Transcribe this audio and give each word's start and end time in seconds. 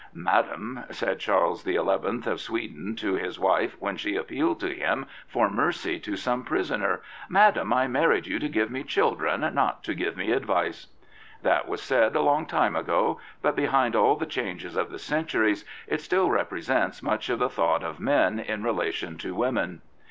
"Madame, 0.15 0.83
said 0.89 1.19
Charles 1.19 1.61
XI. 1.63 1.77
of 1.77 2.41
Sweden 2.41 2.95
to 2.95 3.13
his 3.13 3.39
wife 3.39 3.75
when 3.79 3.97
she 3.97 4.15
appealed 4.15 4.59
to 4.59 4.73
him 4.73 5.05
for 5.27 5.47
mercy 5.47 5.99
to 5.99 6.15
some 6.17 6.43
prisoner 6.43 7.01
—"Madame, 7.29 7.71
I 7.71 7.85
married 7.85 8.25
you 8.25 8.39
to 8.39 8.49
give 8.49 8.71
me 8.71 8.81
children, 8.83 9.41
not 9.53 9.83
to 9.83 9.93
give 9.93 10.17
me 10.17 10.31
advice. 10.31 10.87
That 11.43 11.67
was 11.67 11.83
said 11.83 12.15
a 12.15 12.21
long 12.21 12.47
time 12.47 12.75
ago; 12.75 13.19
but 13.43 13.55
behind 13.55 13.95
all 13.95 14.15
the 14.15 14.25
changes 14.25 14.75
of 14.75 14.89
the 14.89 14.97
centuries, 14.97 15.65
it 15.85 16.01
still 16.01 16.31
represents 16.31 17.03
much 17.03 17.29
of 17.29 17.37
the 17.37 17.47
thought 17.47 17.83
of 17.83 17.99
men 17.99 18.39
in 18.39 18.63
relation 18.63 19.19
to 19.19 19.35
women. 19.35 19.83